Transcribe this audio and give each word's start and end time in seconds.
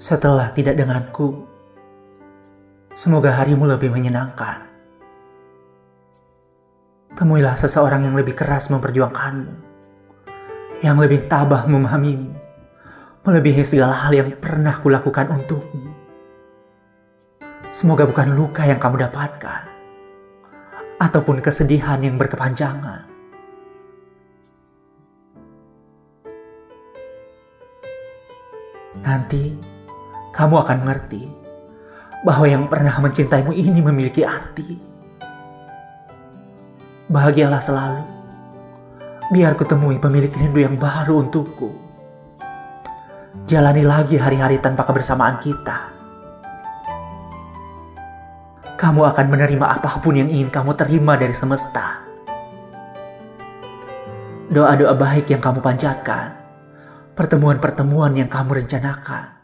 Setelah 0.00 0.48
tidak 0.56 0.80
denganku, 0.80 1.44
semoga 2.96 3.36
harimu 3.36 3.68
lebih 3.68 3.92
menyenangkan. 3.92 4.64
Temuilah 7.12 7.52
seseorang 7.60 8.08
yang 8.08 8.16
lebih 8.16 8.32
keras 8.32 8.72
memperjuangkanmu, 8.72 9.52
yang 10.80 10.96
lebih 10.96 11.28
tabah 11.28 11.68
memahamimu, 11.68 12.32
melebihi 13.28 13.60
segala 13.60 13.92
hal 13.92 14.16
yang 14.16 14.32
pernah 14.40 14.80
kulakukan 14.80 15.36
untukmu. 15.36 15.92
Semoga 17.76 18.08
bukan 18.08 18.32
luka 18.32 18.64
yang 18.64 18.80
kamu 18.80 19.04
dapatkan, 19.04 19.62
ataupun 20.96 21.44
kesedihan 21.44 22.00
yang 22.00 22.16
berkepanjangan. 22.16 23.04
Nanti 29.04 29.76
kamu 30.30 30.54
akan 30.62 30.76
mengerti 30.86 31.26
bahwa 32.22 32.46
yang 32.46 32.68
pernah 32.68 32.94
mencintaimu 33.00 33.50
ini 33.56 33.80
memiliki 33.80 34.22
arti. 34.22 34.76
Bahagialah 37.10 37.58
selalu. 37.58 38.04
Biar 39.30 39.54
kutemui 39.58 39.98
pemilik 39.98 40.30
rindu 40.30 40.62
yang 40.62 40.76
baru 40.78 41.26
untukku. 41.26 41.70
Jalani 43.46 43.82
lagi 43.82 44.14
hari-hari 44.18 44.62
tanpa 44.62 44.86
kebersamaan 44.86 45.42
kita. 45.42 45.90
Kamu 48.78 49.00
akan 49.10 49.26
menerima 49.26 49.66
apa 49.66 49.98
pun 49.98 50.18
yang 50.18 50.30
ingin 50.30 50.50
kamu 50.50 50.74
terima 50.78 51.18
dari 51.18 51.34
semesta. 51.34 52.00
Doa-doa 54.50 54.94
baik 54.98 55.30
yang 55.30 55.38
kamu 55.38 55.62
panjatkan, 55.62 56.34
pertemuan-pertemuan 57.14 58.18
yang 58.18 58.26
kamu 58.26 58.64
rencanakan, 58.64 59.39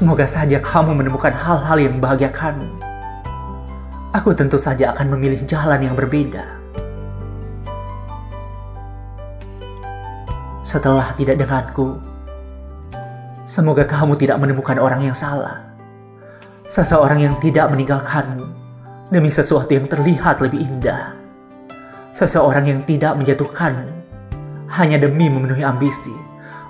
Semoga 0.00 0.24
saja 0.24 0.56
kamu 0.64 0.96
menemukan 0.96 1.28
hal-hal 1.28 1.76
yang 1.76 2.00
membahagiakanmu. 2.00 2.72
Aku 4.16 4.32
tentu 4.32 4.56
saja 4.56 4.96
akan 4.96 5.12
memilih 5.12 5.44
jalan 5.44 5.76
yang 5.76 5.92
berbeda. 5.92 6.40
Setelah 10.64 11.12
tidak 11.20 11.44
denganku, 11.44 12.00
semoga 13.44 13.84
kamu 13.84 14.16
tidak 14.16 14.40
menemukan 14.40 14.80
orang 14.80 15.04
yang 15.04 15.12
salah. 15.12 15.68
Seseorang 16.72 17.20
yang 17.20 17.36
tidak 17.44 17.68
meninggalkanmu 17.68 18.48
demi 19.12 19.28
sesuatu 19.28 19.68
yang 19.68 19.84
terlihat 19.84 20.40
lebih 20.40 20.64
indah. 20.64 21.12
Seseorang 22.16 22.64
yang 22.64 22.80
tidak 22.88 23.20
menjatuhkanmu 23.20 23.92
hanya 24.80 24.96
demi 24.96 25.28
memenuhi 25.28 25.60
ambisi, 25.60 26.16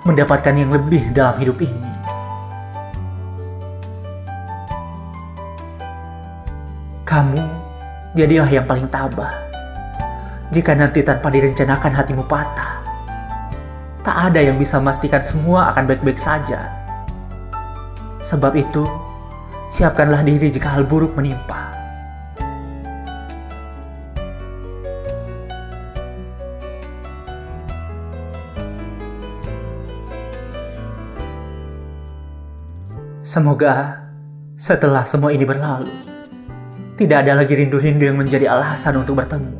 mendapatkan 0.03 0.51
yang 0.51 0.67
lebih 0.67 1.15
dalam 1.15 1.39
hidup 1.39 1.55
ini. 1.63 1.90
Kamu 7.11 7.43
jadilah 8.15 8.47
yang 8.47 8.63
paling 8.63 8.87
tabah. 8.87 9.35
Jika 10.55 10.71
nanti 10.71 11.03
tanpa 11.03 11.27
direncanakan 11.27 11.91
hatimu 11.91 12.23
patah, 12.23 12.79
tak 13.99 14.31
ada 14.31 14.39
yang 14.39 14.55
bisa 14.55 14.79
memastikan 14.79 15.19
semua 15.19 15.75
akan 15.75 15.91
baik-baik 15.91 16.15
saja. 16.15 16.71
Sebab 18.23 18.55
itu, 18.55 18.87
siapkanlah 19.75 20.23
diri 20.23 20.55
jika 20.55 20.71
hal 20.71 20.87
buruk 20.87 21.11
menimpa. 21.19 21.75
Semoga 33.27 33.99
setelah 34.55 35.03
semua 35.03 35.35
ini 35.35 35.43
berlalu, 35.43 36.10
tidak 37.01 37.25
ada 37.25 37.41
lagi 37.41 37.57
rindu-rindu 37.57 38.05
yang 38.05 38.21
menjadi 38.21 38.45
alasan 38.45 39.01
untuk 39.01 39.17
bertemu. 39.17 39.57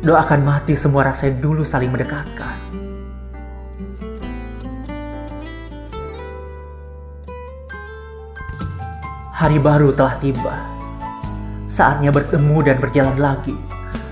Doakan 0.00 0.40
mati 0.40 0.72
semua 0.72 1.12
rasa 1.12 1.28
yang 1.28 1.44
dulu 1.44 1.68
saling 1.68 1.92
mendekatkan. 1.92 2.56
Hari 9.36 9.60
baru 9.60 9.92
telah 9.92 10.16
tiba. 10.16 10.56
Saatnya 11.68 12.08
bertemu 12.08 12.56
dan 12.64 12.76
berjalan 12.80 13.18
lagi 13.20 13.56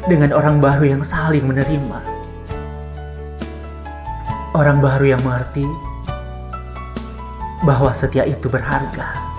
dengan 0.05 0.37
orang 0.37 0.61
baru 0.61 0.85
yang 0.85 1.01
saling 1.01 1.49
menerima. 1.49 1.97
Orang 4.53 4.85
baru 4.85 5.17
yang 5.17 5.23
mengerti 5.25 5.65
bahwa 7.65 7.97
setia 7.97 8.29
itu 8.29 8.53
berharga. 8.53 9.30